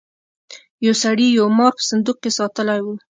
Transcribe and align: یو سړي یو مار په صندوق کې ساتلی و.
یو 0.85 0.93
سړي 1.03 1.27
یو 1.37 1.47
مار 1.57 1.71
په 1.77 1.83
صندوق 1.89 2.17
کې 2.23 2.31
ساتلی 2.37 2.79
و. 2.81 2.87